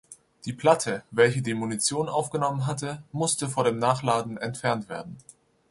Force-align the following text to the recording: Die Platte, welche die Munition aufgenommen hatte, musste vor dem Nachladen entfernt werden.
Die 0.45 0.53
Platte, 0.53 1.03
welche 1.11 1.43
die 1.43 1.53
Munition 1.53 2.09
aufgenommen 2.09 2.65
hatte, 2.65 3.03
musste 3.11 3.47
vor 3.47 3.65
dem 3.65 3.77
Nachladen 3.77 4.37
entfernt 4.37 4.89
werden. 4.89 5.15